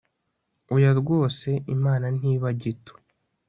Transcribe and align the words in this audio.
oya 0.75 0.91
rwose, 0.99 1.49
imana 1.75 2.05
ntiba 2.17 2.49
gito 2.61 2.93